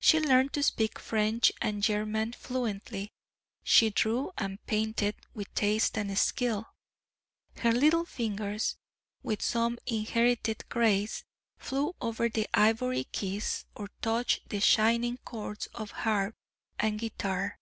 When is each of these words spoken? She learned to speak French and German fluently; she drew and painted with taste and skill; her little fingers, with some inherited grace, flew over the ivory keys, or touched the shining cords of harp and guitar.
She 0.00 0.18
learned 0.18 0.52
to 0.54 0.64
speak 0.64 0.98
French 0.98 1.52
and 1.62 1.80
German 1.80 2.32
fluently; 2.32 3.12
she 3.62 3.90
drew 3.90 4.32
and 4.36 4.58
painted 4.66 5.14
with 5.32 5.54
taste 5.54 5.96
and 5.96 6.18
skill; 6.18 6.66
her 7.58 7.70
little 7.70 8.04
fingers, 8.04 8.74
with 9.22 9.40
some 9.40 9.78
inherited 9.86 10.68
grace, 10.68 11.22
flew 11.56 11.94
over 12.00 12.28
the 12.28 12.48
ivory 12.52 13.04
keys, 13.04 13.64
or 13.76 13.90
touched 14.02 14.48
the 14.48 14.58
shining 14.58 15.18
cords 15.18 15.66
of 15.68 15.92
harp 15.92 16.34
and 16.80 16.98
guitar. 16.98 17.60